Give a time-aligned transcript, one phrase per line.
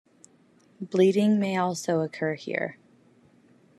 [0.81, 2.75] Bleeding may also occur here.